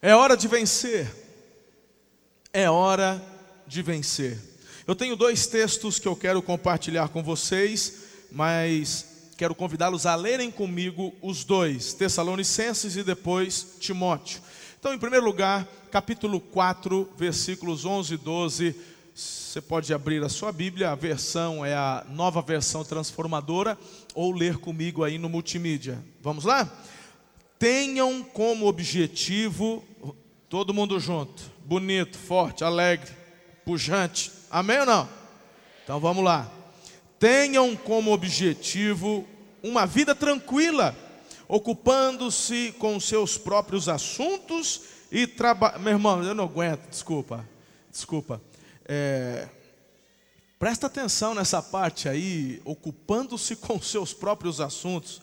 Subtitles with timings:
[0.00, 1.12] É hora de vencer.
[2.52, 3.20] É hora
[3.66, 4.38] de vencer.
[4.86, 10.52] Eu tenho dois textos que eu quero compartilhar com vocês, mas quero convidá-los a lerem
[10.52, 14.40] comigo os dois, Tessalonicenses e depois Timóteo.
[14.78, 18.76] Então, em primeiro lugar, capítulo 4, versículos 11 e 12.
[19.12, 23.76] Você pode abrir a sua Bíblia, a versão é a nova versão transformadora,
[24.14, 25.98] ou ler comigo aí no multimídia.
[26.22, 26.72] Vamos lá?
[27.58, 29.84] Tenham como objetivo,
[30.48, 33.10] todo mundo junto, bonito, forte, alegre,
[33.64, 35.08] pujante, amém ou não?
[35.84, 36.50] Então vamos lá.
[37.18, 39.26] Tenham como objetivo
[39.62, 40.96] uma vida tranquila,
[41.46, 45.80] ocupando-se com seus próprios assuntos e trabalhando.
[45.80, 47.46] Meu irmão, eu não aguento, desculpa,
[47.90, 48.40] desculpa.
[48.86, 49.48] É...
[50.58, 55.20] Presta atenção nessa parte aí, ocupando-se com seus próprios assuntos.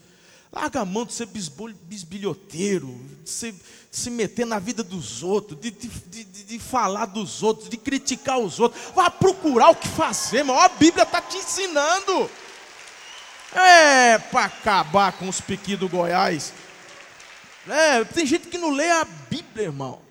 [0.56, 2.88] Larga a mão de ser bisbilhoteiro,
[3.22, 3.60] de se, de
[3.92, 8.58] se meter na vida dos outros, de, de, de, falar dos outros, de criticar os
[8.58, 8.82] outros.
[8.96, 10.58] Vá procurar o que fazer, irmão.
[10.58, 12.32] A Bíblia está te ensinando.
[13.54, 16.54] É, para acabar com os piqui do Goiás.
[17.68, 20.02] É, tem gente que não lê a Bíblia, irmão.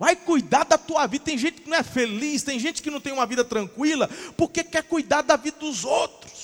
[0.00, 1.26] Vai cuidar da tua vida.
[1.26, 4.64] Tem gente que não é feliz, tem gente que não tem uma vida tranquila, porque
[4.64, 6.39] quer cuidar da vida dos outros.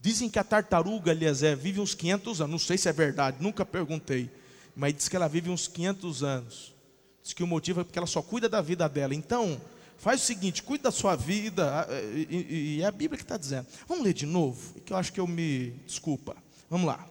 [0.00, 2.50] Dizem que a tartaruga, Eliezer, vive uns 500 anos.
[2.50, 4.30] Não sei se é verdade, nunca perguntei.
[4.74, 6.74] Mas diz que ela vive uns 500 anos.
[7.22, 9.14] Diz que o motivo é porque ela só cuida da vida dela.
[9.14, 9.60] Então,
[9.98, 11.86] faz o seguinte: cuida da sua vida.
[12.30, 13.66] E é a Bíblia que está dizendo.
[13.86, 15.72] Vamos ler de novo, que eu acho que eu me.
[15.86, 16.34] Desculpa.
[16.70, 17.06] Vamos lá.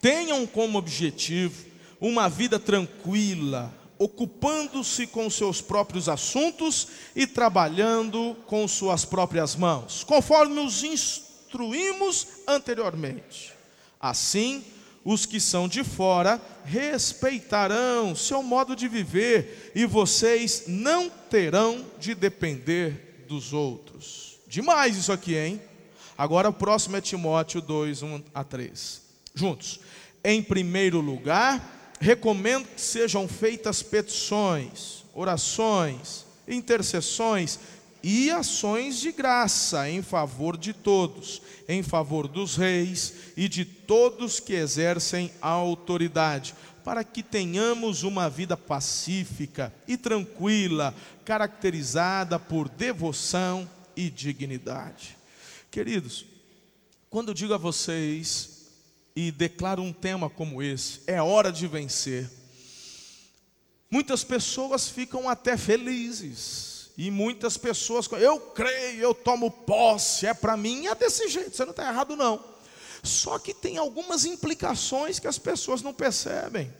[0.00, 1.64] Tenham como objetivo
[2.00, 10.60] uma vida tranquila, ocupando-se com seus próprios assuntos e trabalhando com suas próprias mãos, conforme
[10.60, 11.25] os instrumentos
[11.56, 13.54] instruímos anteriormente.
[13.98, 14.62] Assim,
[15.02, 22.14] os que são de fora respeitarão seu modo de viver e vocês não terão de
[22.14, 24.38] depender dos outros.
[24.46, 25.60] Demais isso aqui, hein?
[26.18, 29.02] Agora o próximo é Timóteo 2, 1 a 3.
[29.34, 29.80] Juntos.
[30.22, 37.58] Em primeiro lugar, recomendo que sejam feitas petições, orações, intercessões
[38.02, 44.38] e ações de graça em favor de todos, em favor dos reis e de todos
[44.38, 53.68] que exercem a autoridade, para que tenhamos uma vida pacífica e tranquila, caracterizada por devoção
[53.96, 55.16] e dignidade.
[55.70, 56.24] Queridos,
[57.10, 58.66] quando digo a vocês
[59.16, 62.30] e declaro um tema como esse, é hora de vencer.
[63.90, 70.56] Muitas pessoas ficam até felizes e muitas pessoas, eu creio, eu tomo posse, é para
[70.56, 72.42] mim, é desse jeito, você não está errado não.
[73.02, 76.72] Só que tem algumas implicações que as pessoas não percebem.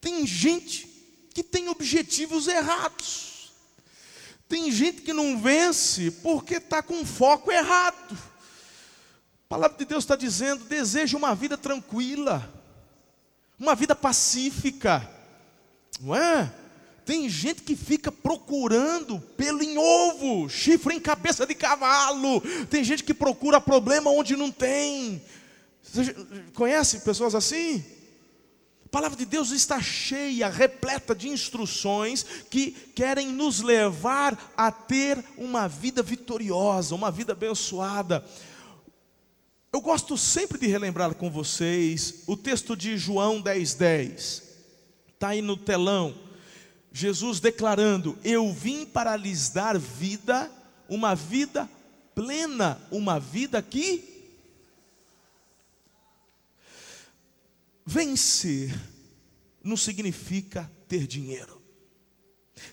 [0.00, 0.86] Tem gente
[1.34, 3.52] que tem objetivos errados.
[4.48, 8.14] Tem gente que não vence porque está com foco errado.
[8.14, 12.48] A palavra de Deus está dizendo: deseja uma vida tranquila,
[13.58, 15.06] uma vida pacífica,
[16.00, 16.50] não é?
[17.08, 22.42] Tem gente que fica procurando pelo em ovo, chifre em cabeça de cavalo.
[22.68, 25.22] Tem gente que procura problema onde não tem.
[25.82, 26.14] Você
[26.52, 27.82] conhece pessoas assim?
[28.84, 35.24] A palavra de Deus está cheia, repleta de instruções que querem nos levar a ter
[35.38, 38.22] uma vida vitoriosa, uma vida abençoada.
[39.72, 43.78] Eu gosto sempre de relembrar com vocês o texto de João 10,10.
[43.78, 44.42] 10.
[45.14, 46.27] Está aí no telão.
[46.92, 50.50] Jesus declarando: Eu vim para lhes dar vida,
[50.88, 51.68] uma vida
[52.14, 54.16] plena, uma vida que.
[57.84, 58.78] Vencer
[59.62, 61.62] não significa ter dinheiro.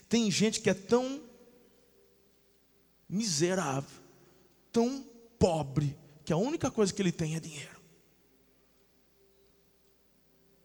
[0.08, 1.22] Tem gente que é tão
[3.08, 4.02] miserável,
[4.72, 5.02] tão
[5.38, 7.80] pobre, que a única coisa que ele tem é dinheiro.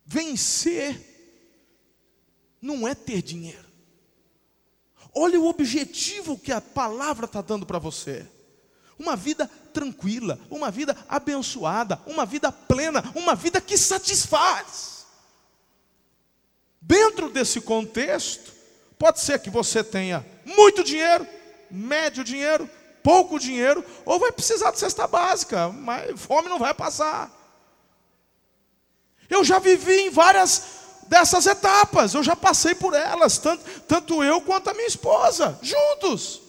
[0.05, 1.10] Vencer
[2.61, 3.71] não é ter dinheiro.
[5.13, 8.25] Olha o objetivo que a palavra está dando para você.
[8.97, 15.05] Uma vida tranquila, uma vida abençoada, uma vida plena, uma vida que satisfaz.
[16.79, 18.53] Dentro desse contexto,
[18.97, 21.27] pode ser que você tenha muito dinheiro,
[21.69, 22.69] médio dinheiro,
[23.03, 27.31] pouco dinheiro, ou vai precisar de cesta básica, mas fome não vai passar.
[29.29, 30.80] Eu já vivi em várias
[31.11, 36.41] dessas etapas, eu já passei por elas, tanto, tanto eu quanto a minha esposa, juntos.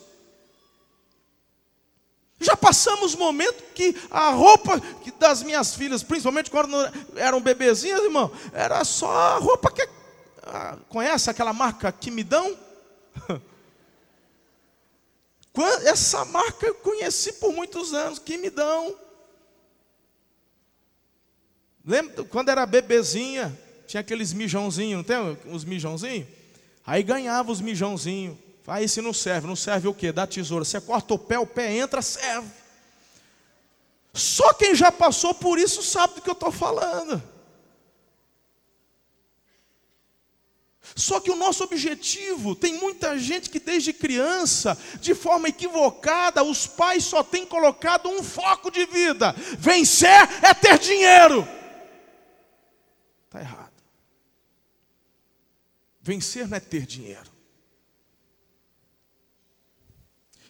[2.38, 4.80] Já passamos momento que a roupa
[5.18, 6.76] das minhas filhas, principalmente quando
[7.16, 9.88] eram bebezinhas, irmão, era só a roupa que.
[10.44, 12.56] Ah, conhece aquela marca que me dão?
[15.84, 18.96] Essa marca eu conheci por muitos anos, que me dão.
[21.84, 23.56] Lembra quando era bebezinha,
[23.92, 26.26] tinha aqueles mijãozinhos, não tem os mijãozinhos?
[26.86, 28.38] Aí ganhava os mijãozinhos.
[28.66, 30.10] Aí se não serve, não serve o quê?
[30.10, 30.64] Dá tesoura.
[30.64, 32.48] Você corta o pé, o pé entra, serve.
[34.14, 37.22] Só quem já passou por isso sabe do que eu estou falando.
[40.96, 46.66] Só que o nosso objetivo, tem muita gente que desde criança, de forma equivocada, os
[46.66, 51.46] pais só têm colocado um foco de vida: vencer é ter dinheiro.
[53.26, 53.61] Está errado.
[56.02, 57.30] Vencer não é ter dinheiro.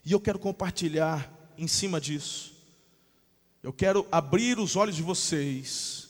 [0.04, 2.52] E eu quero compartilhar em cima disso.
[3.62, 6.08] Eu quero abrir os olhos de vocês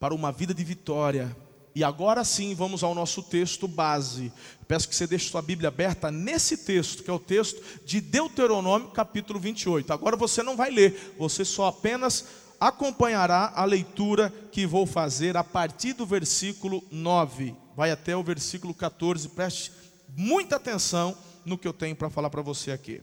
[0.00, 1.36] para uma vida de vitória.
[1.74, 4.32] E agora sim vamos ao nosso texto base.
[4.66, 8.88] Peço que você deixe sua Bíblia aberta nesse texto, que é o texto de Deuteronômio,
[8.88, 9.92] capítulo 28.
[9.92, 12.24] Agora você não vai ler, você só apenas
[12.58, 17.54] acompanhará a leitura que vou fazer a partir do versículo 9.
[17.78, 19.28] Vai até o versículo 14.
[19.28, 19.70] Preste
[20.16, 23.00] muita atenção no que eu tenho para falar para você aqui.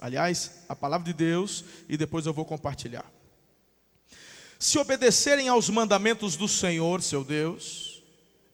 [0.00, 3.04] Aliás, a palavra de Deus e depois eu vou compartilhar.
[4.58, 8.02] Se obedecerem aos mandamentos do Senhor, seu Deus,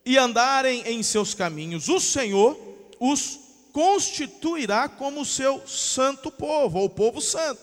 [0.05, 2.59] e andarem em seus caminhos, o Senhor
[2.99, 3.39] os
[3.71, 7.61] constituirá como seu santo povo, ou povo santo,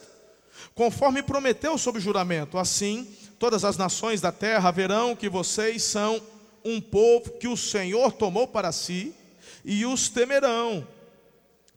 [0.74, 2.56] conforme prometeu sob juramento.
[2.56, 6.18] Assim, todas as nações da terra verão que vocês são
[6.64, 9.14] um povo que o Senhor tomou para si
[9.64, 10.86] e os temerão.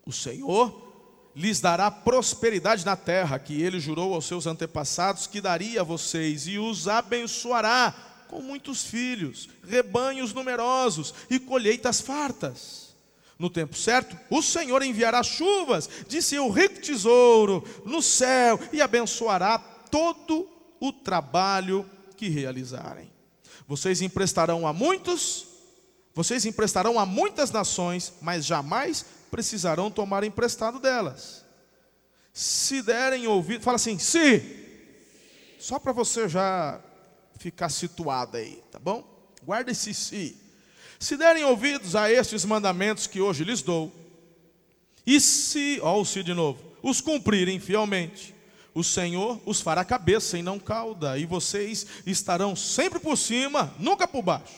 [0.05, 0.81] O Senhor
[1.35, 6.47] lhes dará prosperidade na terra, que ele jurou aos seus antepassados que daria a vocês,
[6.47, 7.93] e os abençoará
[8.27, 12.95] com muitos filhos, rebanhos numerosos e colheitas fartas.
[13.37, 19.57] No tempo certo, o Senhor enviará chuvas de seu rico tesouro no céu e abençoará
[19.59, 20.47] todo
[20.79, 23.12] o trabalho que realizarem.
[23.67, 25.47] Vocês emprestarão a muitos,
[26.13, 31.43] vocês emprestarão a muitas nações, mas jamais precisarão tomar emprestado delas.
[32.33, 34.61] Se derem ouvido, fala assim, se.
[35.59, 36.79] Só para você já
[37.37, 39.03] ficar situado aí, tá bom?
[39.43, 40.37] Guarda esse se.
[40.99, 43.93] Se derem ouvidos a estes mandamentos que hoje lhes dou,
[45.05, 48.33] e se, ó o se de novo, os cumprirem fielmente,
[48.73, 54.07] o Senhor os fará cabeça e não cauda, e vocês estarão sempre por cima, nunca
[54.07, 54.55] por baixo.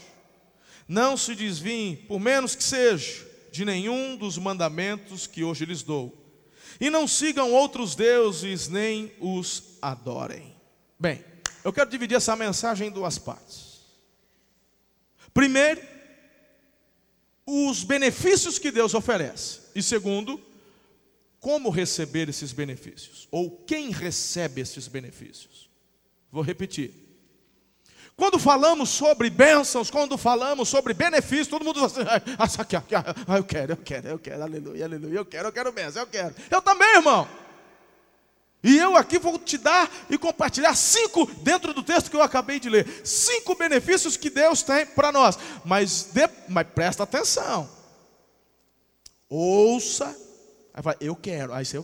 [0.88, 6.16] Não se desviem, por menos que seja, de nenhum dos mandamentos que hoje lhes dou.
[6.80, 10.56] E não sigam outros deuses, nem os adorem.
[11.00, 11.24] Bem,
[11.64, 13.82] eu quero dividir essa mensagem em duas partes.
[15.34, 15.82] Primeiro,
[17.46, 19.60] os benefícios que Deus oferece.
[19.76, 20.40] E segundo,
[21.46, 23.28] como receber esses benefícios.
[23.30, 25.70] Ou quem recebe esses benefícios.
[26.32, 26.92] Vou repetir.
[28.18, 33.78] Quando falamos sobre bênçãos, quando falamos sobre benefícios, todo mundo assim, ah, eu quero, eu
[33.78, 36.34] quero, eu quero, aleluia, aleluia, eu quero, eu quero bênção, eu quero.
[36.50, 37.28] Eu também, irmão.
[38.64, 42.60] E eu aqui vou te dar e compartilhar cinco, dentro do texto que eu acabei
[42.60, 45.38] de ler, cinco benefícios que Deus tem para nós.
[45.64, 47.70] Mas, de, mas presta atenção.
[49.30, 50.25] Ouça.
[50.76, 51.54] Aí fala, eu quero.
[51.54, 51.82] Aí você,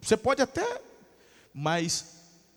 [0.00, 0.80] você pode até,
[1.52, 2.04] mas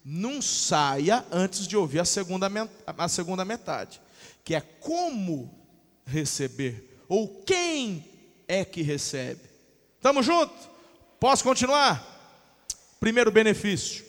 [0.05, 2.47] não saia antes de ouvir a segunda,
[2.85, 3.99] a segunda metade,
[4.43, 5.51] que é como
[6.05, 8.05] receber, ou quem
[8.47, 9.41] é que recebe.
[9.97, 10.69] Estamos juntos?
[11.19, 12.07] Posso continuar?
[12.99, 14.05] Primeiro benefício.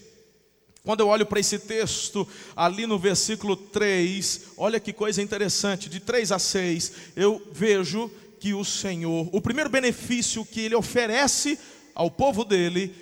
[0.85, 6.01] Quando eu olho para esse texto, ali no versículo 3, olha que coisa interessante, de
[6.01, 8.11] 3 a 6, eu vejo
[8.43, 11.57] que o Senhor, o primeiro benefício que ele oferece
[11.95, 12.93] ao povo dele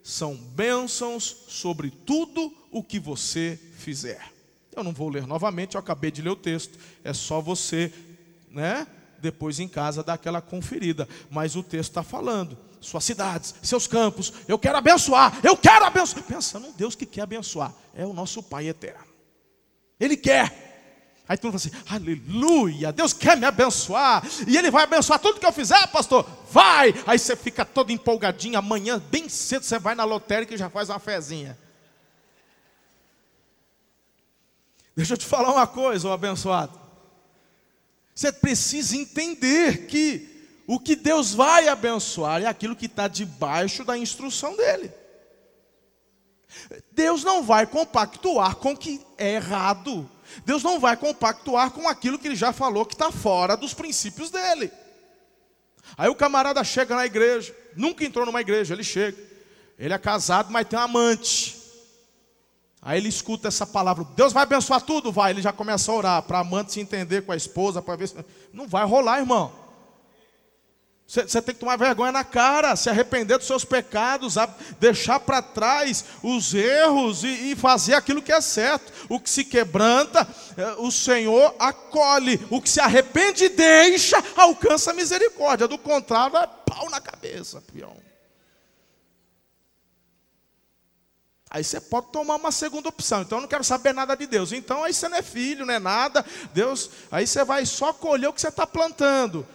[0.00, 4.20] são bênçãos sobre tudo o que você fizer.
[4.76, 7.92] Eu não vou ler novamente, eu acabei de ler o texto, é só você,
[8.48, 8.86] né?
[9.18, 14.32] Depois em casa dar aquela conferida, mas o texto está falando, suas cidades, seus campos,
[14.46, 16.22] eu quero abençoar, eu quero abençoar.
[16.22, 19.04] Pensa num Deus que quer abençoar, é o nosso Pai eterno,
[19.98, 20.65] Ele quer.
[21.28, 25.46] Aí tu fala assim, aleluia, Deus quer me abençoar, e Ele vai abençoar tudo que
[25.46, 26.28] eu fizer, pastor.
[26.50, 26.94] Vai!
[27.06, 30.88] Aí você fica todo empolgadinho, amanhã, bem cedo, você vai na lotérica e já faz
[30.88, 31.58] uma fezinha.
[34.94, 36.80] Deixa eu te falar uma coisa, o abençoado.
[38.14, 43.98] Você precisa entender que o que Deus vai abençoar é aquilo que está debaixo da
[43.98, 44.90] instrução dele.
[46.92, 50.08] Deus não vai compactuar com o que é errado.
[50.44, 54.30] Deus não vai compactuar com aquilo que ele já falou que está fora dos princípios
[54.30, 54.70] dele.
[55.96, 59.16] Aí o camarada chega na igreja, nunca entrou numa igreja, ele chega.
[59.78, 61.56] Ele é casado, mas tem um amante.
[62.80, 65.10] Aí ele escuta essa palavra, Deus vai abençoar tudo?
[65.10, 65.32] Vai.
[65.32, 68.08] Ele já começa a orar para a amante se entender com a esposa, para ver
[68.08, 68.16] se.
[68.52, 69.65] Não vai rolar, irmão.
[71.06, 74.34] Você tem que tomar vergonha na cara, se arrepender dos seus pecados,
[74.80, 78.92] deixar para trás os erros e, e, fazer aquilo que é certo.
[79.08, 82.44] O que se quebranta, é, o Senhor acolhe.
[82.50, 85.68] O que se arrepende e deixa, alcança a misericórdia.
[85.68, 87.96] Do contrário, é pau na cabeça, pião.
[91.48, 93.22] Aí você pode tomar uma segunda opção.
[93.22, 94.50] Então eu não quero saber nada de Deus.
[94.50, 96.26] Então aí você não é filho, não é nada.
[96.52, 99.46] Deus, aí você vai só colher o que você está plantando.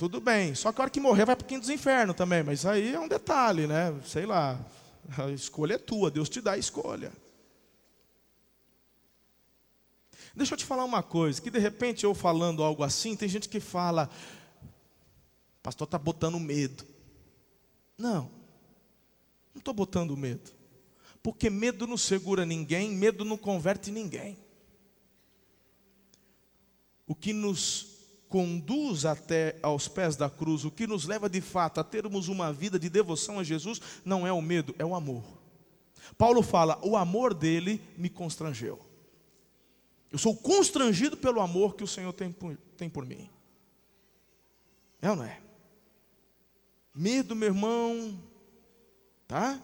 [0.00, 2.42] Tudo bem, só que a hora que morrer vai para o quinto dos infernos também,
[2.42, 3.94] mas aí é um detalhe, né?
[4.06, 4.58] Sei lá,
[5.18, 7.12] a escolha é tua, Deus te dá a escolha.
[10.34, 13.46] Deixa eu te falar uma coisa, que de repente eu falando algo assim, tem gente
[13.46, 14.08] que fala,
[15.62, 16.82] pastor está botando medo.
[17.98, 18.22] Não,
[19.52, 20.50] não estou botando medo.
[21.22, 24.38] Porque medo não segura ninguém, medo não converte ninguém.
[27.06, 27.99] O que nos
[28.30, 32.52] conduz até aos pés da cruz, o que nos leva de fato a termos uma
[32.52, 35.24] vida de devoção a Jesus, não é o medo, é o amor.
[36.16, 38.78] Paulo fala: o amor dele me constrangeu.
[40.12, 43.28] Eu sou constrangido pelo amor que o Senhor tem por, tem por mim.
[45.02, 45.40] É ou não é?
[46.94, 48.18] Medo, meu irmão,
[49.26, 49.60] tá?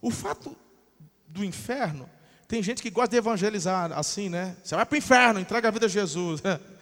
[0.00, 0.56] O fato
[1.26, 2.08] do inferno,
[2.46, 4.56] tem gente que gosta de evangelizar assim, né?
[4.62, 6.40] Você vai para o inferno, entrega a vida a Jesus.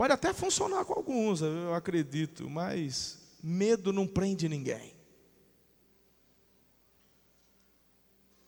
[0.00, 4.94] Pode até funcionar com alguns, eu acredito, mas medo não prende ninguém.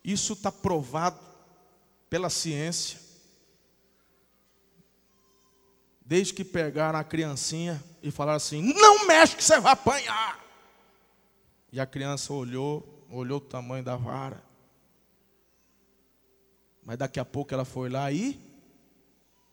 [0.03, 1.21] Isso está provado
[2.09, 2.99] pela ciência.
[6.01, 10.43] Desde que pegaram a criancinha e falaram assim: não mexe que você vai apanhar.
[11.71, 14.43] E a criança olhou, olhou o tamanho da vara.
[16.83, 18.41] Mas daqui a pouco ela foi lá e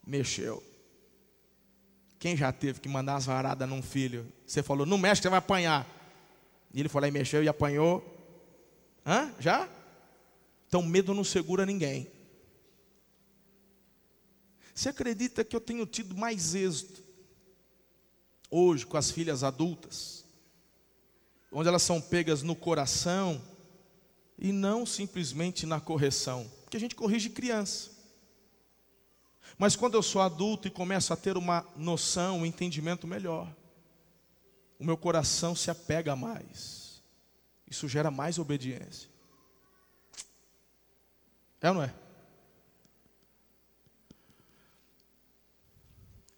[0.08, 0.69] mexeu.
[2.20, 4.32] Quem já teve que mandar umas varadas num filho?
[4.46, 5.88] Você falou, não mexe, você vai apanhar.
[6.74, 8.04] E ele lá e mexeu e apanhou.
[9.06, 9.34] Hã?
[9.40, 9.70] Já?
[10.68, 12.12] Então medo não segura ninguém.
[14.76, 17.04] Você acredita que eu tenho tido mais êxito
[18.52, 20.26] hoje com as filhas adultas?
[21.52, 23.42] Onde elas são pegas no coração
[24.38, 26.50] e não simplesmente na correção.
[26.64, 27.99] Porque a gente corrige criança.
[29.58, 33.54] Mas quando eu sou adulto e começo a ter uma noção, um entendimento melhor,
[34.80, 37.02] o meu coração se apega mais.
[37.68, 39.10] Isso gera mais obediência.
[41.62, 41.94] É ou não é?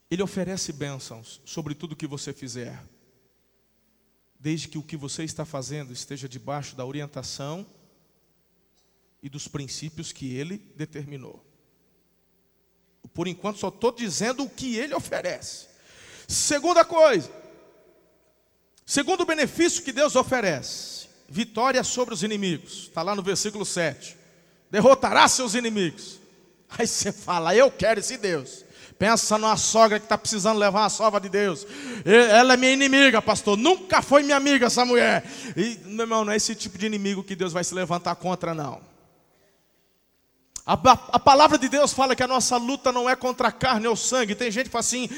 [0.09, 2.83] Ele oferece bênçãos sobre tudo que você fizer,
[4.37, 7.65] desde que o que você está fazendo esteja debaixo da orientação
[9.23, 11.45] e dos princípios que ele determinou.
[13.13, 15.67] Por enquanto, só estou dizendo o que ele oferece.
[16.27, 17.29] Segunda coisa,
[18.85, 22.83] segundo benefício que Deus oferece: vitória sobre os inimigos.
[22.83, 24.17] Está lá no versículo 7.
[24.69, 26.19] Derrotará seus inimigos.
[26.77, 28.63] Aí você fala, eu quero esse Deus.
[28.97, 31.65] Pensa numa sogra que está precisando levar uma sova de Deus.
[32.05, 33.57] Ela é minha inimiga, pastor.
[33.57, 35.25] Nunca foi minha amiga essa mulher.
[35.57, 38.53] E, meu irmão, não é esse tipo de inimigo que Deus vai se levantar contra,
[38.53, 38.90] não.
[40.71, 43.87] A, a, palavra de Deus fala que a nossa luta não é contra a carne
[43.87, 44.33] ou sangue.
[44.33, 45.09] Tem gente que fala assim: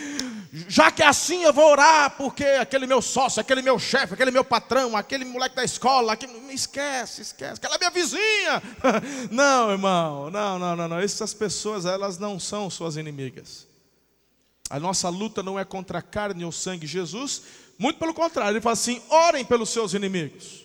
[0.67, 4.31] já que é assim, eu vou orar, porque aquele meu sócio, aquele meu chefe, aquele
[4.31, 6.33] meu patrão, aquele moleque da escola, aquele...
[6.51, 8.63] esquece, esquece, aquela minha vizinha.
[9.29, 10.99] Não, irmão, não, não, não, não.
[10.99, 13.67] Essas pessoas, elas não são suas inimigas.
[14.71, 16.87] A nossa luta não é contra a carne ou sangue.
[16.87, 17.43] Jesus,
[17.77, 20.62] muito pelo contrário, ele fala assim: orem pelos seus inimigos.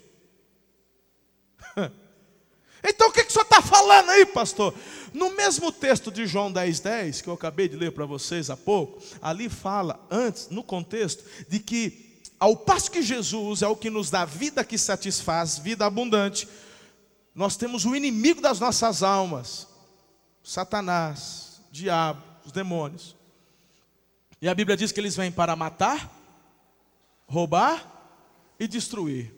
[2.82, 4.75] Então o que, que o senhor está falando aí, pastor?
[5.12, 8.56] No mesmo texto de João 10,10, 10, que eu acabei de ler para vocês há
[8.56, 13.90] pouco, ali fala, antes, no contexto, de que ao passo que Jesus é o que
[13.90, 16.49] nos dá vida que satisfaz, vida abundante,
[17.35, 19.66] nós temos o inimigo das nossas almas,
[20.42, 23.16] Satanás, diabo, os demônios.
[24.40, 26.12] E a Bíblia diz que eles vêm para matar,
[27.26, 27.99] roubar
[28.58, 29.38] e destruir.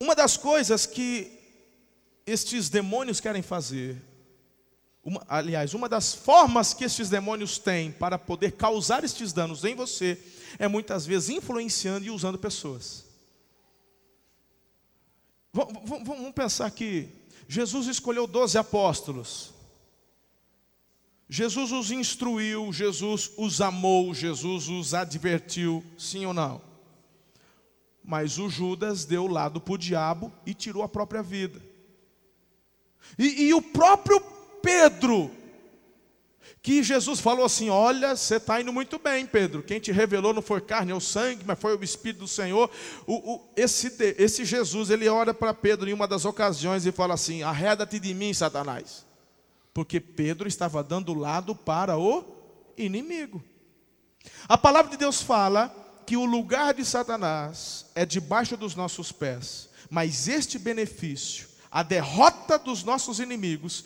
[0.00, 1.32] Uma das coisas que
[2.26, 4.00] estes demônios querem fazer,
[5.02, 9.74] uma, aliás, uma das formas que estes demônios têm para poder causar estes danos em
[9.74, 10.18] você,
[10.58, 13.04] é muitas vezes influenciando e usando pessoas.
[15.52, 17.08] Vamos pensar aqui.
[17.48, 19.54] Jesus escolheu doze apóstolos.
[21.28, 26.67] Jesus os instruiu, Jesus os amou, Jesus os advertiu, sim ou não?
[28.08, 31.60] Mas o Judas deu o lado para o diabo e tirou a própria vida.
[33.18, 34.18] E, e o próprio
[34.62, 35.30] Pedro,
[36.62, 39.62] que Jesus falou assim: Olha, você está indo muito bem, Pedro.
[39.62, 42.70] Quem te revelou não foi carne ou sangue, mas foi o Espírito do Senhor.
[43.06, 47.12] O, o, esse, esse Jesus, ele olha para Pedro em uma das ocasiões e fala
[47.12, 49.04] assim: Arreda-te de mim, Satanás.
[49.74, 52.24] Porque Pedro estava dando lado para o
[52.74, 53.44] inimigo.
[54.48, 59.68] A palavra de Deus fala que o lugar de Satanás é debaixo dos nossos pés,
[59.90, 63.84] mas este benefício, a derrota dos nossos inimigos,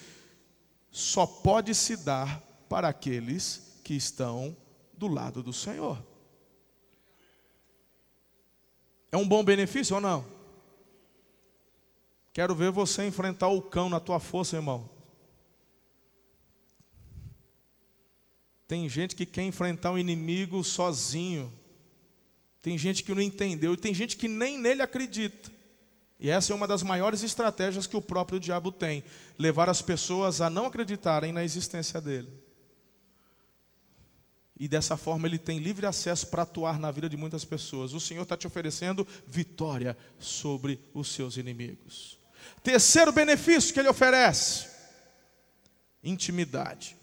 [0.88, 4.57] só pode se dar para aqueles que estão
[4.97, 6.00] do lado do Senhor.
[9.11, 10.25] É um bom benefício ou não?
[12.33, 14.88] Quero ver você enfrentar o cão na tua força, irmão.
[18.69, 21.52] Tem gente que quer enfrentar o um inimigo sozinho.
[22.62, 25.50] Tem gente que não entendeu e tem gente que nem nele acredita.
[26.19, 29.02] E essa é uma das maiores estratégias que o próprio diabo tem:
[29.37, 32.31] levar as pessoas a não acreditarem na existência dele.
[34.57, 37.92] E dessa forma ele tem livre acesso para atuar na vida de muitas pessoas.
[37.92, 42.16] O Senhor está te oferecendo vitória sobre os seus inimigos.
[42.62, 44.69] Terceiro benefício que ele oferece:
[46.04, 46.97] intimidade.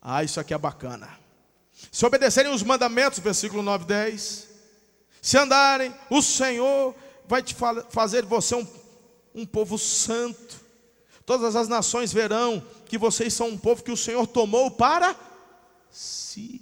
[0.00, 1.25] Ah, isso aqui é bacana.
[1.90, 4.48] Se obedecerem os mandamentos, versículo 9 e 10.
[5.20, 6.94] Se andarem, o Senhor
[7.26, 7.54] vai te
[7.90, 8.66] fazer você um,
[9.34, 10.64] um povo santo.
[11.24, 15.16] Todas as nações verão que vocês são um povo que o Senhor tomou para
[15.90, 16.60] si.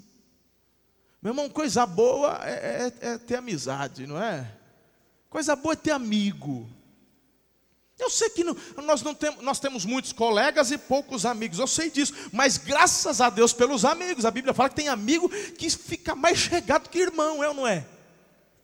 [1.20, 4.50] Meu irmão, coisa boa é, é, é ter amizade, não é?
[5.28, 6.68] Coisa boa é ter amigo.
[8.04, 11.66] Eu sei que não, nós, não temos, nós temos muitos colegas e poucos amigos, eu
[11.66, 14.26] sei disso, mas graças a Deus pelos amigos.
[14.26, 17.66] A Bíblia fala que tem amigo que fica mais chegado que irmão, é ou não
[17.66, 17.86] é?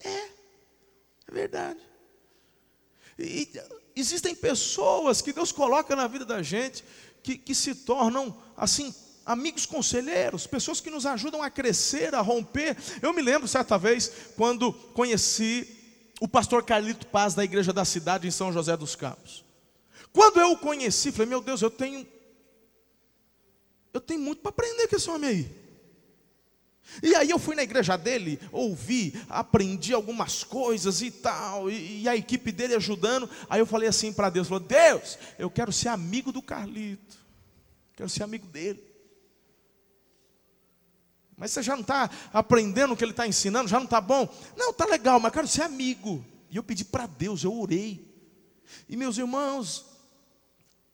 [0.04, 1.80] É, é verdade.
[3.18, 3.50] E
[3.96, 6.84] existem pessoas que Deus coloca na vida da gente
[7.22, 12.76] que, que se tornam assim amigos conselheiros, pessoas que nos ajudam a crescer, a romper.
[13.00, 15.79] Eu me lembro certa vez quando conheci
[16.20, 19.42] o pastor Carlito Paz da igreja da cidade em São José dos Campos.
[20.12, 22.06] Quando eu o conheci, falei: "Meu Deus, eu tenho
[23.92, 25.60] eu tenho muito para aprender com esse homem aí".
[27.02, 32.08] E aí eu fui na igreja dele, ouvi, aprendi algumas coisas e tal, e, e
[32.08, 33.30] a equipe dele ajudando.
[33.48, 37.16] Aí eu falei assim para Deus, falou: "Deus, eu quero ser amigo do Carlito.
[37.96, 38.89] Quero ser amigo dele".
[41.40, 44.28] Mas você já não está aprendendo o que ele está ensinando, já não está bom?
[44.54, 46.22] Não, está legal, mas quero ser amigo.
[46.50, 48.06] E eu pedi para Deus, eu orei.
[48.86, 49.86] E meus irmãos,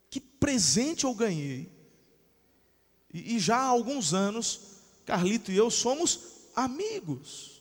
[0.09, 1.69] que presente eu ganhei.
[3.13, 4.61] E, e já há alguns anos,
[5.05, 6.21] Carlito e eu somos
[6.55, 7.61] amigos.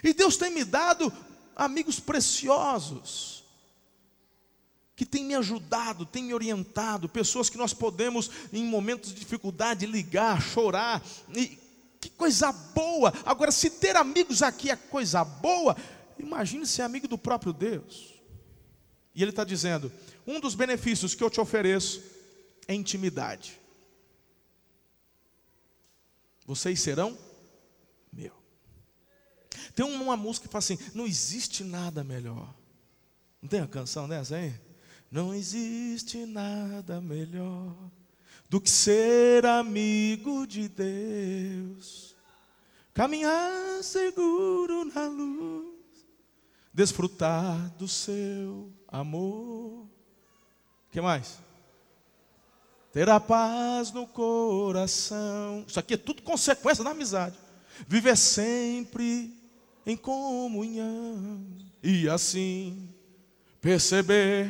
[0.00, 1.12] E Deus tem me dado
[1.56, 3.44] amigos preciosos
[4.94, 9.84] que tem me ajudado, tem me orientado, pessoas que nós podemos, em momentos de dificuldade,
[9.84, 11.65] ligar, chorar, e
[12.00, 13.12] que coisa boa!
[13.24, 15.76] Agora, se ter amigos aqui é coisa boa,
[16.18, 18.14] imagine ser amigo do próprio Deus.
[19.14, 19.90] E ele está dizendo:
[20.26, 22.02] um dos benefícios que eu te ofereço
[22.68, 23.58] é intimidade.
[26.46, 27.18] Vocês serão
[28.12, 28.32] meu.
[29.74, 32.54] Tem uma música que fala assim: não existe nada melhor.
[33.40, 34.54] Não tem a canção dessa aí?
[35.10, 37.74] Não existe nada melhor
[38.48, 42.14] do que ser amigo de Deus,
[42.94, 45.74] caminhar seguro na luz,
[46.72, 49.86] desfrutar do seu amor.
[50.90, 51.38] que mais?
[52.92, 55.64] Ter a paz no coração.
[55.66, 57.36] Isso aqui é tudo consequência da amizade.
[57.86, 59.36] Viver sempre
[59.84, 61.44] em comunhão
[61.82, 62.88] e assim
[63.60, 64.48] perceber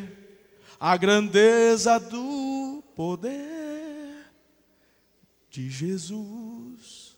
[0.79, 3.56] a grandeza do poder
[5.57, 7.17] de Jesus,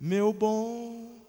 [0.00, 1.20] meu bom.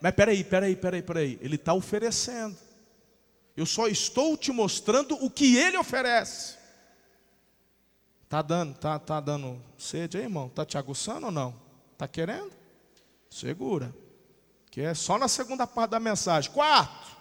[0.00, 1.38] Mas peraí, peraí, peraí, peraí.
[1.42, 2.56] Ele está oferecendo.
[3.56, 6.56] Eu só estou te mostrando o que ele oferece.
[8.28, 10.48] Tá dando, tá, tá dando sede aí, irmão?
[10.48, 11.60] Tá te aguçando ou não?
[11.98, 12.52] Tá querendo?
[13.28, 13.92] Segura.
[14.70, 16.52] Que é só na segunda parte da mensagem.
[16.52, 17.16] Quarto.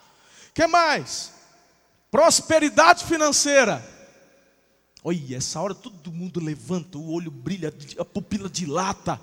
[0.54, 1.34] Que mais?
[2.12, 4.01] Prosperidade financeira.
[5.04, 9.20] Olha, essa hora todo mundo levanta, o olho brilha, a pupila dilata.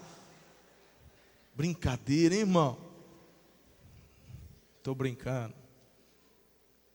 [1.55, 2.89] Brincadeira, hein, irmão?
[4.89, 5.55] estou brincando.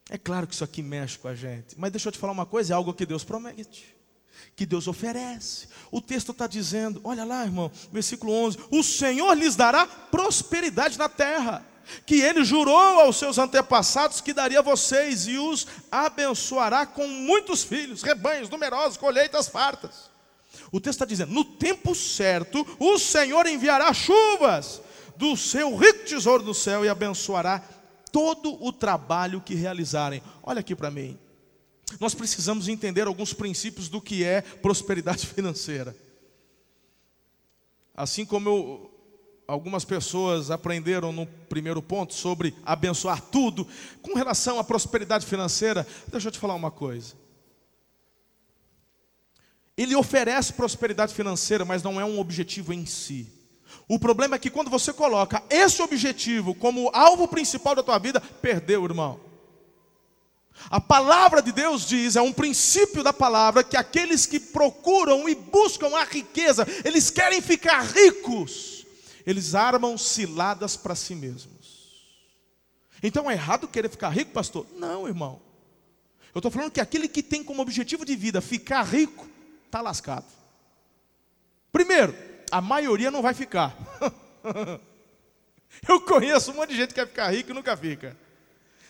[0.10, 2.46] É claro que isso aqui mexe com a gente, mas deixa eu te falar uma
[2.46, 3.96] coisa: é algo que Deus promete,
[4.56, 5.68] que Deus oferece.
[5.92, 11.08] O texto está dizendo, olha lá, irmão, versículo 11: O Senhor lhes dará prosperidade na
[11.08, 11.66] terra,
[12.06, 17.64] que Ele jurou aos seus antepassados que daria a vocês, e os abençoará com muitos
[17.64, 20.12] filhos, rebanhos numerosos, colheitas fartas.
[20.72, 24.82] O texto está dizendo: no tempo certo, o Senhor enviará chuvas
[25.16, 27.64] do seu rico tesouro do céu e abençoará
[28.12, 30.22] todo o trabalho que realizarem.
[30.42, 31.18] Olha aqui para mim.
[32.00, 35.96] Nós precisamos entender alguns princípios do que é prosperidade financeira.
[37.96, 38.93] Assim como eu,
[39.48, 43.68] algumas pessoas aprenderam no primeiro ponto sobre abençoar tudo,
[44.02, 47.14] com relação à prosperidade financeira, deixa eu te falar uma coisa.
[49.76, 53.28] Ele oferece prosperidade financeira, mas não é um objetivo em si.
[53.88, 58.22] O problema é que quando você coloca esse objetivo como alvo principal da tua vida,
[58.22, 59.20] perdeu, irmão.
[60.70, 65.34] A palavra de Deus diz, é um princípio da palavra, que aqueles que procuram e
[65.34, 68.83] buscam a riqueza, eles querem ficar ricos,
[69.26, 72.04] eles armam ciladas para si mesmos.
[73.02, 74.66] Então é errado querer ficar rico, pastor?
[74.78, 75.42] Não, irmão.
[76.34, 79.28] Eu estou falando que aquele que tem como objetivo de vida ficar rico,
[79.66, 80.26] está lascado.
[81.72, 82.16] Primeiro,
[82.52, 83.76] a maioria não vai ficar.
[85.88, 88.16] Eu conheço um monte de gente que quer ficar rico e nunca fica.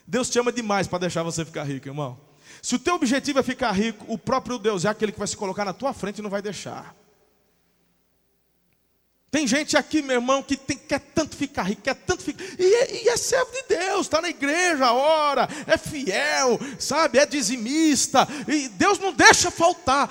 [0.05, 2.19] Deus te ama demais para deixar você ficar rico, irmão.
[2.61, 5.37] Se o teu objetivo é ficar rico, o próprio Deus é aquele que vai se
[5.37, 6.95] colocar na tua frente e não vai deixar.
[9.33, 12.43] Tem gente aqui, meu irmão, que tem, quer tanto ficar rico, quer tanto ficar.
[12.59, 18.27] E, e é servo de Deus, está na igreja, ora, é fiel, sabe, é dizimista.
[18.47, 20.07] E Deus não deixa faltar.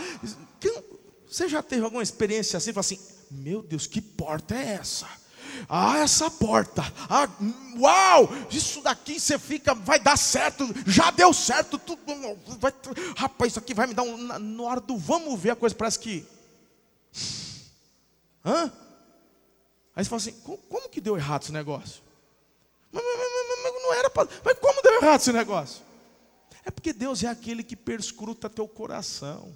[1.25, 2.73] Você já teve alguma experiência assim?
[2.73, 2.99] Fala assim,
[3.31, 5.07] meu Deus, que porta é essa?
[5.69, 6.83] Ah, essa porta.
[7.09, 7.29] Ah,
[7.79, 8.29] uau!
[8.51, 10.69] Isso daqui você fica, vai dar certo.
[10.85, 11.79] Já deu certo.
[11.79, 12.01] Tudo,
[12.59, 12.75] vai,
[13.17, 14.17] rapaz, isso aqui vai me dar um.
[14.17, 16.27] Na, na hora do vamos ver, a coisa parece que.
[18.45, 18.73] Hã?
[19.95, 22.03] Aí você fala assim: como, como que deu errado esse negócio?
[22.91, 24.29] Mas, mas, mas, mas não era para.
[24.45, 25.83] Mas como deu errado esse negócio?
[26.65, 29.55] É porque Deus é aquele que perscruta teu coração.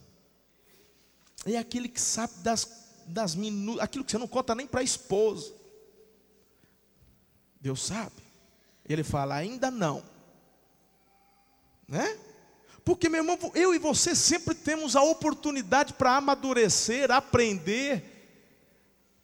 [1.44, 3.36] É aquele que sabe das das
[3.80, 5.54] aquilo que você não conta nem para a esposa.
[7.60, 8.22] Deus sabe.
[8.88, 10.02] Ele fala, ainda não.
[11.88, 12.18] Né?
[12.84, 18.15] Porque, meu irmão, eu e você sempre temos a oportunidade para amadurecer, aprender,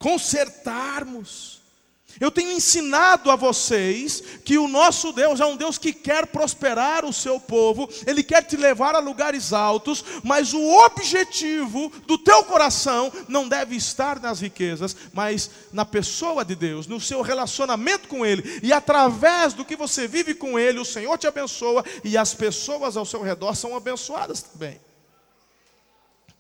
[0.03, 1.63] consertarmos.
[2.21, 7.05] Eu tenho ensinado a vocês que o nosso Deus é um Deus que quer prosperar
[7.05, 12.45] o seu povo, ele quer te levar a lugares altos, mas o objetivo do teu
[12.45, 18.27] coração não deve estar nas riquezas, mas na pessoa de Deus, no seu relacionamento com
[18.27, 22.35] Ele, e através do que você vive com Ele, o Senhor te abençoa e as
[22.35, 24.79] pessoas ao seu redor são abençoadas também.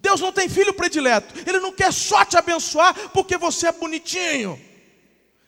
[0.03, 4.61] Deus não tem filho predileto, Ele não quer só te abençoar porque você é bonitinho.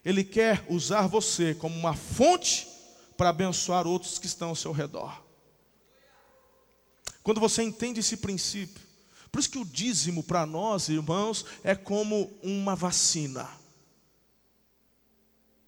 [0.05, 2.69] Ele quer usar você como uma fonte
[3.17, 5.23] para abençoar outros que estão ao seu redor.
[7.23, 8.83] Quando você entende esse princípio,
[9.33, 13.49] por isso que o dízimo para nós, irmãos, é como uma vacina.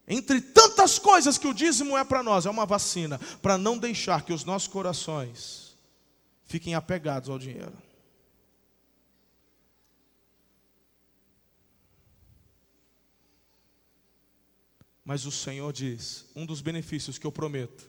[0.06, 4.22] Entre tantas coisas que o dízimo é para nós, é uma vacina para não deixar
[4.22, 5.74] que os nossos corações
[6.44, 7.85] fiquem apegados ao dinheiro.
[15.06, 17.88] Mas o Senhor diz: um dos benefícios que eu prometo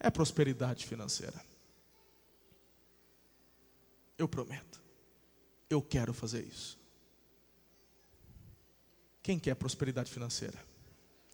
[0.00, 1.38] é prosperidade financeira.
[4.16, 4.80] Eu prometo.
[5.68, 6.78] Eu quero fazer isso.
[9.22, 10.58] Quem quer prosperidade financeira?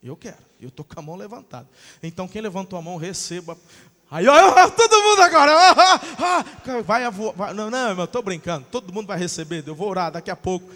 [0.03, 0.37] Eu quero.
[0.61, 1.69] Eu estou com a mão levantada.
[2.03, 3.57] Então, quem levantou a mão, receba.
[4.11, 5.53] Aí, ó, todo mundo agora.
[6.85, 8.67] vai, vai, não, não, eu estou brincando.
[8.71, 9.63] Todo mundo vai receber.
[9.67, 10.69] Eu vou orar daqui a pouco.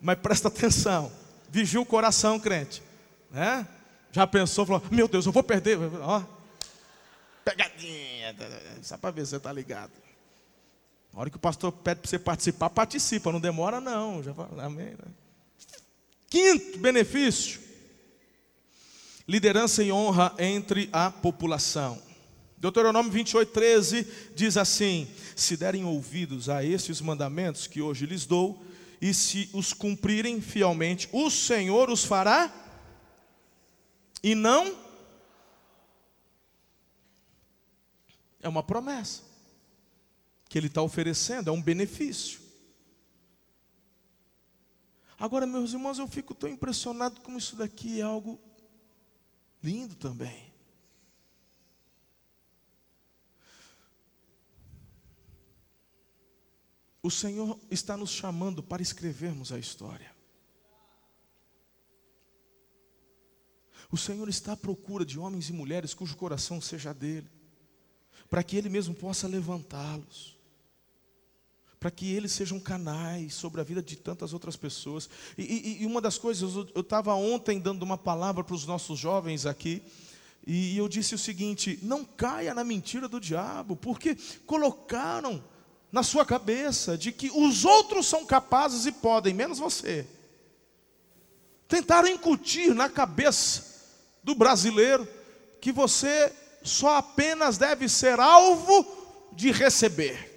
[0.00, 1.10] Mas presta atenção.
[1.48, 2.89] Vigia o coração, crente.
[3.30, 3.66] Né?
[4.12, 5.78] Já pensou, falou, meu Deus, eu vou perder.
[6.02, 6.22] Ó,
[7.44, 8.34] pegadinha,
[8.82, 9.92] só para ver se você está ligado.
[11.12, 14.22] Na hora que o pastor pede para você participar, participa, não demora não.
[14.22, 14.90] Já fala, amém.
[14.90, 15.12] Né?
[16.28, 17.60] Quinto benefício:
[19.26, 22.00] liderança e honra entre a população.
[22.56, 28.64] Deuteronômio 28, 13 diz assim: Se derem ouvidos a estes mandamentos que hoje lhes dou,
[29.00, 32.52] e se os cumprirem fielmente, o Senhor os fará
[34.22, 34.76] e não.
[38.40, 39.22] É uma promessa
[40.48, 42.40] que ele está oferecendo, é um benefício.
[45.18, 48.40] Agora, meus irmãos, eu fico tão impressionado como isso daqui é algo
[49.62, 50.50] lindo também.
[57.02, 60.19] O Senhor está nos chamando para escrevermos a história.
[63.90, 67.28] O Senhor está à procura de homens e mulheres cujo coração seja dele,
[68.28, 70.38] para que Ele mesmo possa levantá-los,
[71.80, 75.08] para que eles sejam canais sobre a vida de tantas outras pessoas.
[75.36, 78.98] E, e, e uma das coisas, eu estava ontem dando uma palavra para os nossos
[78.98, 79.82] jovens aqui,
[80.46, 84.14] e eu disse o seguinte: não caia na mentira do diabo, porque
[84.46, 85.42] colocaram
[85.90, 90.06] na sua cabeça de que os outros são capazes e podem, menos você.
[91.66, 93.69] Tentaram incutir na cabeça
[94.22, 95.08] do brasileiro
[95.60, 98.86] que você só apenas deve ser alvo
[99.32, 100.28] de receber.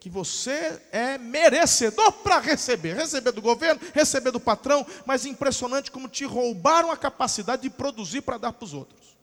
[0.00, 6.08] Que você é merecedor para receber, receber do governo, receber do patrão, mas impressionante como
[6.08, 9.16] te roubaram a capacidade de produzir para dar para os outros.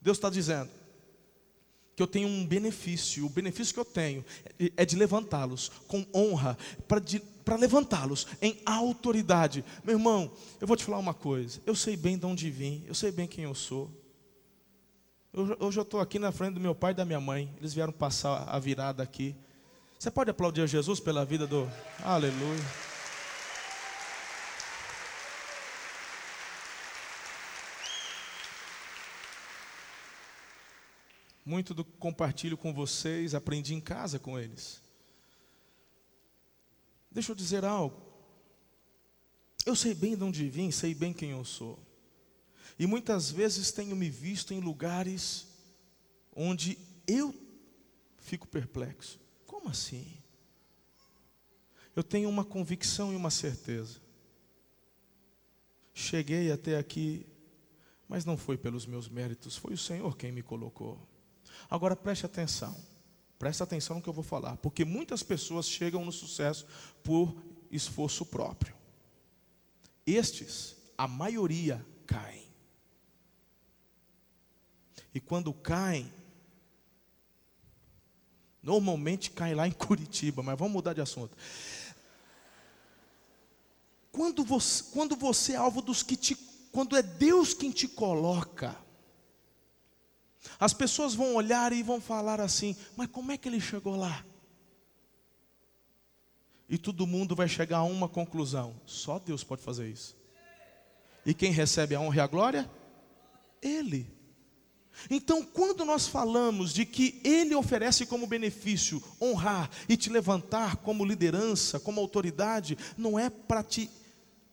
[0.00, 0.70] Deus está dizendo
[1.96, 4.22] que eu tenho um benefício, o benefício que eu tenho
[4.76, 6.56] é de levantá-los com honra,
[6.86, 9.64] para levantá-los em autoridade.
[9.82, 10.30] Meu irmão,
[10.60, 11.58] eu vou te falar uma coisa.
[11.64, 13.90] Eu sei bem de onde vim, eu sei bem quem eu sou.
[15.32, 17.50] Eu, hoje eu estou aqui na frente do meu pai e da minha mãe.
[17.58, 19.34] Eles vieram passar a virada aqui.
[19.98, 21.66] Você pode aplaudir a Jesus pela vida do.
[22.02, 22.95] Aleluia.
[31.46, 34.82] Muito do que compartilho com vocês, aprendi em casa com eles.
[37.08, 38.02] Deixa eu dizer algo.
[39.64, 41.78] Eu sei bem de onde vim, sei bem quem eu sou.
[42.76, 45.46] E muitas vezes tenho me visto em lugares
[46.34, 47.32] onde eu
[48.18, 49.20] fico perplexo.
[49.46, 50.20] Como assim?
[51.94, 54.00] Eu tenho uma convicção e uma certeza.
[55.94, 57.24] Cheguei até aqui,
[58.08, 61.15] mas não foi pelos meus méritos, foi o Senhor quem me colocou.
[61.68, 62.76] Agora preste atenção.
[63.38, 66.66] Presta atenção no que eu vou falar, porque muitas pessoas chegam no sucesso
[67.02, 67.36] por
[67.70, 68.74] esforço próprio.
[70.06, 72.46] Estes, a maioria, caem.
[75.12, 76.12] E quando caem,
[78.62, 81.36] normalmente caem lá em Curitiba, mas vamos mudar de assunto.
[84.10, 86.34] Quando você, quando você é alvo dos que te.
[86.72, 88.76] Quando é Deus quem te coloca,
[90.58, 94.24] as pessoas vão olhar e vão falar assim: mas como é que ele chegou lá?
[96.68, 100.16] E todo mundo vai chegar a uma conclusão: só Deus pode fazer isso.
[101.24, 102.70] E quem recebe a honra e a glória?
[103.60, 104.14] Ele.
[105.10, 111.04] Então, quando nós falamos de que Ele oferece como benefício honrar e te levantar como
[111.04, 113.90] liderança, como autoridade, não é para te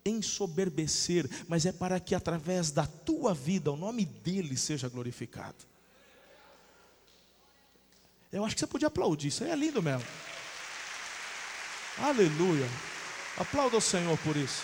[0.05, 5.72] ensoberbecer, mas é para que através da tua vida o nome dele seja glorificado.
[8.33, 10.07] Eu acho que você podia aplaudir, isso aí é lindo mesmo.
[11.99, 12.67] Aleluia.
[13.37, 14.63] Aplauda o Senhor por isso.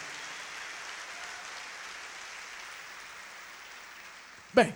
[4.52, 4.76] Bem,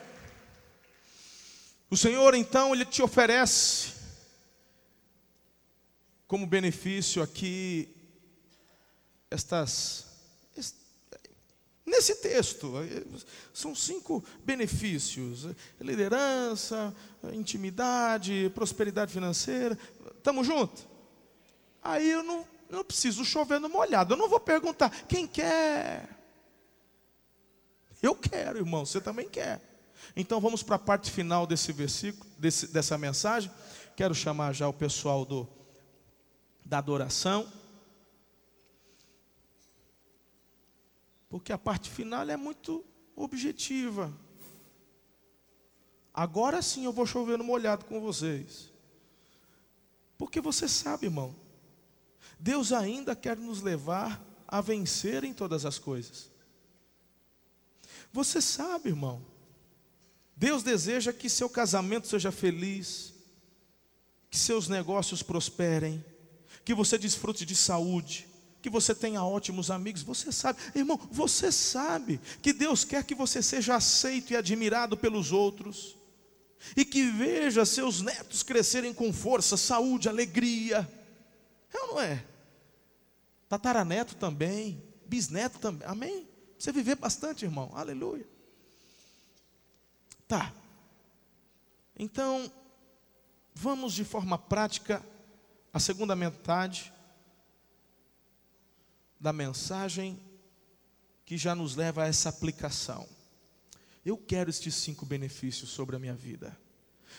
[1.89, 3.93] o Senhor então, Ele te oferece
[6.27, 7.95] como benefício aqui
[9.31, 10.12] estas
[11.85, 13.03] Nesse texto, eh,
[13.53, 15.47] são cinco benefícios:
[15.79, 16.95] liderança,
[17.33, 19.77] intimidade, prosperidade financeira.
[20.17, 20.87] Estamos juntos?
[21.81, 24.13] Aí eu não, não preciso chover no molhado.
[24.13, 26.07] Eu não vou perguntar quem quer.
[28.01, 29.61] Eu quero, irmão, você também quer.
[30.15, 33.51] Então vamos para a parte final desse versículo, desse, dessa mensagem.
[33.95, 35.47] Quero chamar já o pessoal do,
[36.65, 37.47] da adoração.
[41.33, 44.15] Porque a parte final é muito objetiva.
[46.13, 48.71] Agora sim eu vou chover no molhado com vocês.
[50.15, 51.35] Porque você sabe, irmão,
[52.39, 56.29] Deus ainda quer nos levar a vencer em todas as coisas.
[58.11, 59.25] Você sabe, irmão,
[60.37, 63.11] Deus deseja que seu casamento seja feliz,
[64.29, 66.05] que seus negócios prosperem,
[66.63, 68.27] que você desfrute de saúde,
[68.63, 73.43] que você tenha ótimos amigos, você sabe, irmão, você sabe que Deus quer que você
[73.43, 75.97] seja aceito e admirado pelos outros,
[76.77, 80.89] e que veja seus netos crescerem com força, saúde, alegria.
[81.73, 82.25] É ou não é?
[83.49, 86.25] Tataraneto também, bisneto também, amém?
[86.57, 88.25] Você viver bastante, irmão, aleluia.
[90.25, 90.53] Tá,
[91.99, 92.49] então,
[93.53, 95.05] vamos de forma prática,
[95.73, 96.93] a segunda metade
[99.23, 100.19] da mensagem
[101.25, 103.07] que já nos leva a essa aplicação.
[104.05, 106.57] Eu quero estes cinco benefícios sobre a minha vida.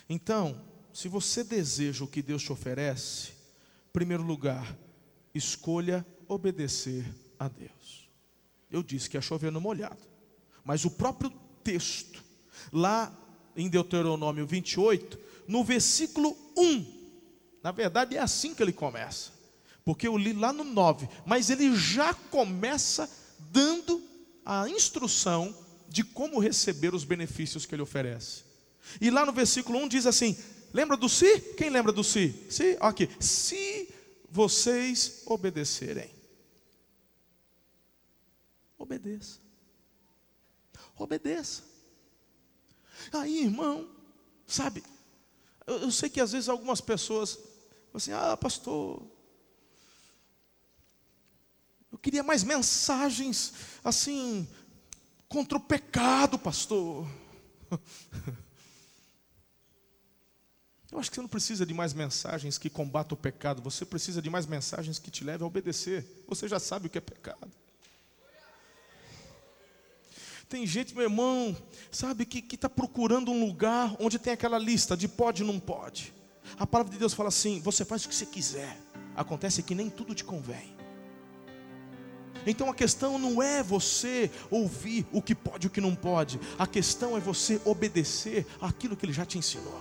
[0.06, 0.60] Então,
[0.92, 4.76] se você deseja o que Deus te oferece, em primeiro lugar,
[5.34, 7.06] escolha obedecer
[7.38, 8.06] a Deus.
[8.70, 10.02] Eu disse que é chover no molhado,
[10.62, 11.30] mas o próprio
[11.62, 12.22] texto,
[12.70, 13.16] lá
[13.56, 19.32] em Deuteronômio 28, no versículo 1, na verdade é assim que ele começa,
[19.84, 23.08] porque eu li lá no 9, mas ele já começa
[23.50, 24.02] dando
[24.44, 25.54] a instrução
[25.88, 28.44] de como receber os benefícios que ele oferece.
[29.00, 30.36] E lá no versículo 1 diz assim:
[30.72, 31.40] Lembra do se?
[31.56, 32.46] Quem lembra do se?
[32.50, 33.08] Se, aqui.
[33.20, 33.88] Se
[34.30, 36.10] vocês obedecerem.
[38.78, 39.38] Obedeça.
[40.96, 41.62] Obedeça.
[43.12, 43.88] Aí, irmão,
[44.46, 44.82] sabe,
[45.66, 47.38] eu, eu sei que às vezes algumas pessoas
[47.92, 49.02] assim, ah, pastor,
[51.94, 53.52] eu queria mais mensagens
[53.84, 54.48] assim
[55.28, 57.08] contra o pecado, pastor.
[60.90, 64.22] Eu acho que você não precisa de mais mensagens que combatam o pecado, você precisa
[64.22, 66.24] de mais mensagens que te levem a obedecer.
[66.28, 67.50] Você já sabe o que é pecado.
[70.48, 71.56] Tem gente, meu irmão,
[71.90, 76.12] sabe, que está procurando um lugar onde tem aquela lista de pode e não pode.
[76.58, 78.80] A palavra de Deus fala assim: você faz o que você quiser.
[79.16, 80.73] Acontece que nem tudo te convém.
[82.46, 86.40] Então a questão não é você ouvir o que pode e o que não pode.
[86.58, 89.80] A questão é você obedecer aquilo que ele já te ensinou.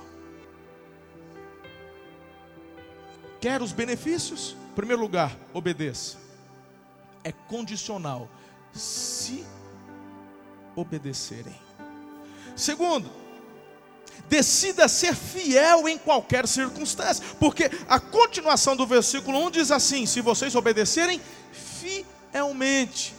[3.39, 4.55] Quer os benefícios?
[4.71, 6.17] Em primeiro lugar, obedeça.
[7.23, 8.29] É condicional.
[8.71, 9.45] Se
[10.75, 11.55] obedecerem.
[12.55, 13.11] Segundo,
[14.29, 20.21] decida ser fiel em qualquer circunstância, porque a continuação do versículo 1 diz assim: se
[20.21, 21.21] vocês obedecerem
[22.33, 23.13] fielmente.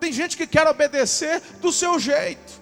[0.00, 2.60] Tem gente que quer obedecer do seu jeito.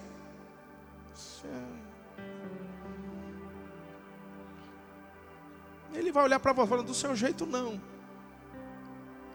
[5.93, 7.81] Ele vai olhar para você falando, do seu jeito não.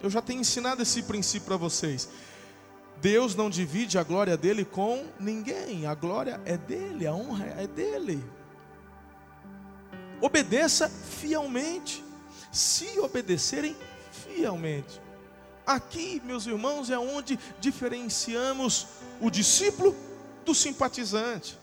[0.02, 2.08] Eu já tenho ensinado esse princípio para vocês.
[3.00, 5.86] Deus não divide a glória dele com ninguém.
[5.86, 8.22] A glória é dele, a honra é dele.
[10.20, 12.04] Obedeça fielmente.
[12.52, 13.76] Se obedecerem
[14.10, 15.05] fielmente.
[15.66, 18.86] Aqui, meus irmãos, é onde diferenciamos
[19.20, 19.96] o discípulo
[20.44, 21.58] do simpatizante.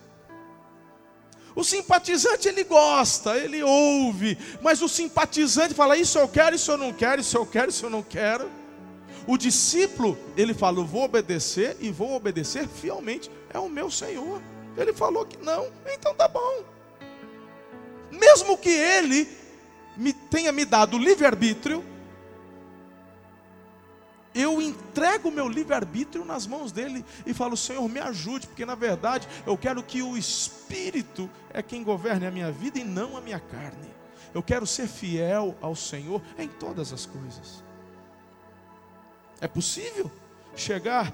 [1.55, 6.77] O simpatizante ele gosta, ele ouve, mas o simpatizante fala: Isso eu quero, isso eu
[6.77, 8.49] não quero, isso eu quero, isso eu não quero.
[9.25, 14.41] O discípulo, ele fala: vou obedecer e vou obedecer fielmente, é o meu Senhor.
[14.75, 16.63] Ele falou que não, então tá bom.
[18.11, 19.27] Mesmo que ele
[19.95, 21.83] me tenha me dado livre-arbítrio,
[24.33, 28.75] eu entrego o meu livre-arbítrio nas mãos dele e falo, Senhor, me ajude, porque na
[28.75, 33.21] verdade eu quero que o Espírito é quem governe a minha vida e não a
[33.21, 33.93] minha carne.
[34.33, 37.63] Eu quero ser fiel ao Senhor em todas as coisas.
[39.39, 40.11] É possível
[40.55, 41.13] chegar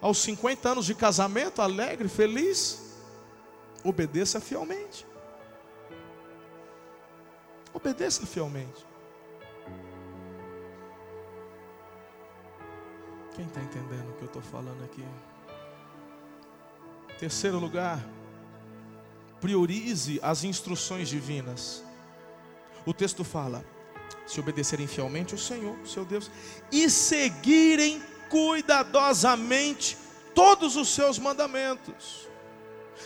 [0.00, 2.96] aos 50 anos de casamento alegre, feliz?
[3.84, 5.06] Obedeça fielmente.
[7.72, 8.91] Obedeça fielmente.
[13.34, 15.04] Quem está entendendo o que eu estou falando aqui?
[17.18, 18.04] Terceiro lugar,
[19.40, 21.82] priorize as instruções divinas.
[22.84, 23.64] O texto fala:
[24.26, 26.30] se obedecerem fielmente ao Senhor, seu Deus,
[26.70, 29.96] e seguirem cuidadosamente
[30.34, 32.28] todos os seus mandamentos.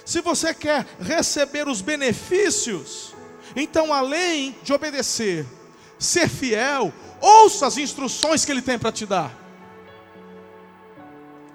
[0.05, 3.15] Se você quer receber os benefícios,
[3.55, 5.47] então além de obedecer,
[5.99, 9.46] ser fiel, ouça as instruções que Ele tem para te dar.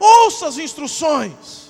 [0.02, 1.70] Ouça as instruções.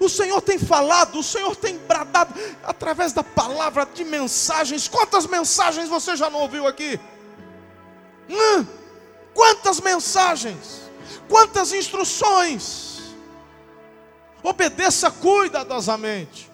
[0.00, 2.34] O Senhor tem falado, o Senhor tem bradado
[2.64, 4.88] através da palavra de mensagens.
[4.88, 6.98] Quantas mensagens você já não ouviu aqui?
[8.28, 8.66] Hum,
[9.32, 10.90] quantas mensagens?
[11.28, 13.14] Quantas instruções?
[14.42, 16.50] Obedeça cuidadosamente.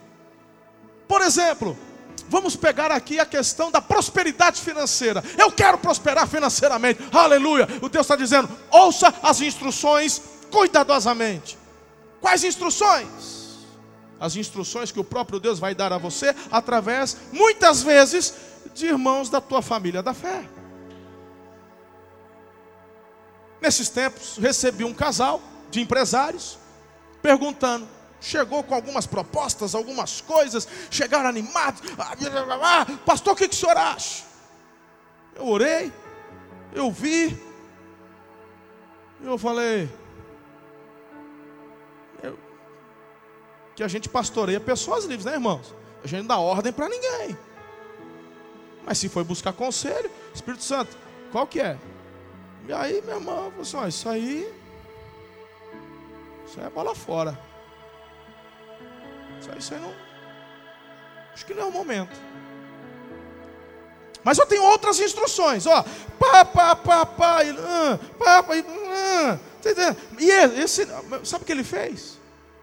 [1.08, 1.78] Por exemplo,
[2.28, 5.22] Vamos pegar aqui a questão da prosperidade financeira.
[5.38, 7.00] Eu quero prosperar financeiramente.
[7.12, 7.68] Aleluia.
[7.80, 10.20] O Deus está dizendo: ouça as instruções
[10.50, 11.56] cuidadosamente.
[12.20, 13.36] Quais instruções?
[14.18, 18.34] As instruções que o próprio Deus vai dar a você através, muitas vezes,
[18.74, 20.44] de irmãos da tua família da fé.
[23.60, 26.58] Nesses tempos, recebi um casal de empresários
[27.22, 27.86] perguntando:
[28.20, 31.82] chegou com algumas propostas, algumas coisas, chegaram animados.
[31.98, 34.24] Ah, pastor, o que, que o senhor acha?
[35.34, 35.92] Eu orei,
[36.72, 37.38] eu vi,
[39.22, 39.88] eu falei,
[42.22, 42.38] eu,
[43.74, 45.74] que a gente pastoreia pessoas livres, né, irmãos?
[46.02, 47.36] A gente não dá ordem para ninguém.
[48.84, 50.96] Mas se foi buscar conselho, Espírito Santo,
[51.32, 51.76] qual que é?
[52.68, 54.52] E aí, meu irmão, assim, ó, isso aí,
[56.46, 57.38] isso aí é bola fora.
[59.40, 59.94] Isso aí, isso aí não,
[61.32, 62.16] acho que não é o momento.
[64.24, 65.84] Mas eu tenho outras instruções, ó,
[66.18, 69.40] pá, pá, pá, pá, e, uh, pá, pá, e, uh,
[70.18, 70.30] e
[70.60, 70.86] esse,
[71.22, 72.18] sabe o que ele fez?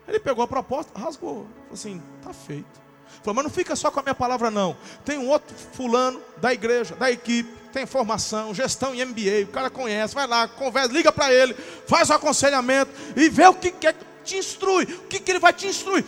[0.07, 2.84] Ele pegou a proposta, rasgou, falou assim, tá feito.
[3.21, 4.76] Falou, mas não fica só com a minha palavra, não.
[5.05, 9.69] Tem um outro fulano da igreja, da equipe, tem formação, gestão em MBA, o cara
[9.69, 11.53] conhece, vai lá, conversa, liga para ele,
[11.88, 15.53] faz o aconselhamento e vê o que quer, te instrui, o que, que ele vai
[15.53, 16.03] te instruir.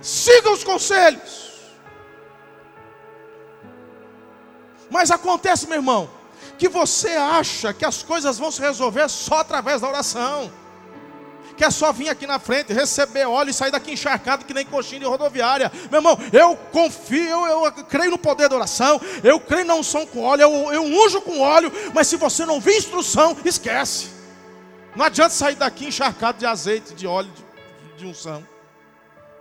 [0.00, 1.48] Siga os conselhos.
[4.90, 6.10] Mas acontece, meu irmão,
[6.56, 10.50] que você acha que as coisas vão se resolver só através da oração
[11.58, 14.64] que é só vir aqui na frente, receber óleo e sair daqui encharcado que nem
[14.64, 15.70] coxinha de rodoviária.
[15.90, 20.06] Meu irmão, eu confio, eu, eu creio no poder da oração, eu creio na unção
[20.06, 24.06] com óleo, eu, eu unjo com óleo, mas se você não vir instrução, esquece.
[24.94, 28.46] Não adianta sair daqui encharcado de azeite, de óleo, de, de unção.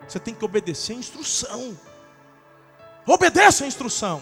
[0.06, 1.78] Você tem que obedecer a instrução.
[3.06, 4.22] Obedeça a instrução.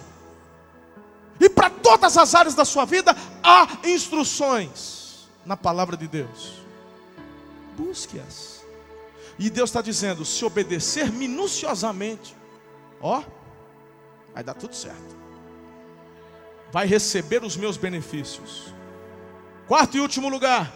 [1.39, 6.65] E para todas as áreas da sua vida há instruções na palavra de Deus
[7.75, 8.65] busque-as.
[9.37, 12.35] E Deus está dizendo: se obedecer minuciosamente,
[13.01, 13.23] ó,
[14.33, 15.15] vai dar tudo certo.
[16.71, 18.73] Vai receber os meus benefícios.
[19.67, 20.71] Quarto e último lugar,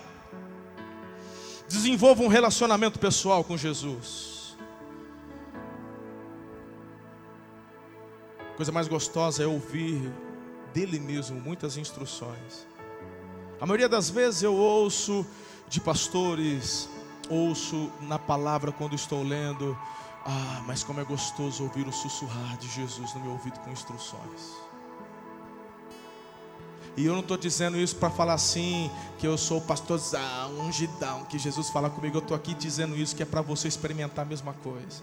[1.68, 4.38] desenvolva um relacionamento pessoal com Jesus.
[8.60, 10.12] Coisa mais gostosa é ouvir
[10.74, 12.68] dele mesmo muitas instruções.
[13.57, 15.26] A maioria das vezes eu ouço
[15.70, 16.89] de pastores,
[17.30, 19.80] ouço na palavra quando estou lendo.
[20.26, 24.57] Ah, mas como é gostoso ouvir o sussurrar de Jesus no meu ouvido com instruções.
[26.97, 31.39] E eu não estou dizendo isso para falar assim, que eu sou pastorzão, ungidão, que
[31.39, 32.18] Jesus fala comigo.
[32.18, 35.01] Eu estou aqui dizendo isso, que é para você experimentar a mesma coisa.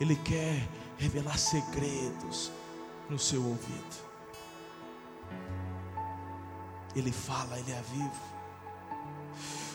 [0.00, 0.66] Ele quer
[1.04, 2.50] revelar segredos
[3.10, 4.04] no seu ouvido.
[6.96, 8.34] Ele fala, ele é vivo.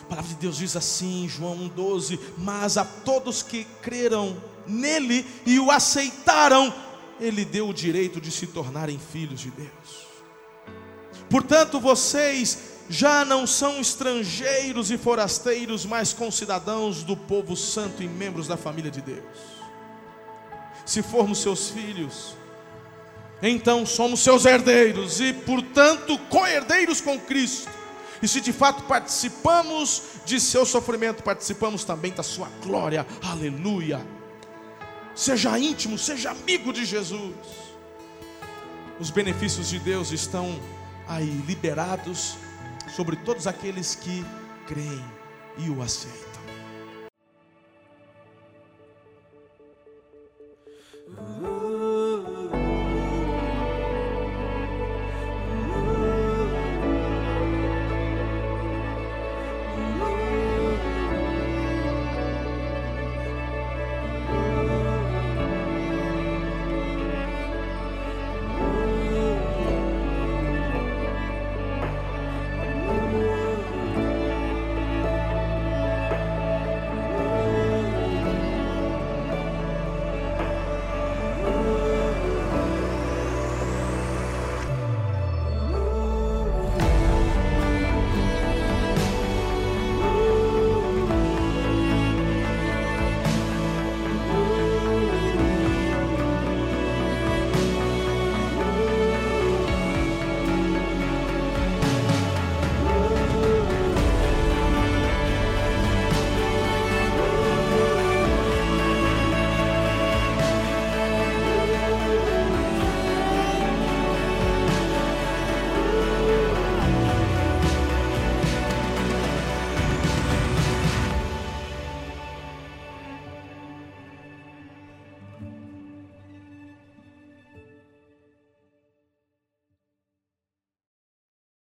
[0.02, 5.60] A palavra de Deus diz assim, João 1,12: Mas a todos que creram nele e
[5.60, 6.74] o aceitaram,
[7.20, 10.08] ele deu o direito de se tornarem filhos de Deus.
[11.28, 12.58] Portanto, vocês
[12.88, 18.90] já não são estrangeiros e forasteiros, mas concidadãos do povo santo e membros da família
[18.90, 19.59] de Deus.
[20.90, 22.34] Se formos seus filhos,
[23.40, 27.70] então somos seus herdeiros e, portanto, co-herdeiros com Cristo.
[28.20, 33.06] E se de fato participamos de seu sofrimento, participamos também da sua glória.
[33.22, 34.04] Aleluia.
[35.14, 37.36] Seja íntimo, seja amigo de Jesus.
[38.98, 40.60] Os benefícios de Deus estão
[41.06, 42.34] aí liberados
[42.96, 44.26] sobre todos aqueles que
[44.66, 45.04] creem
[45.56, 46.29] e o aceitam.
[51.22, 51.69] Ooh.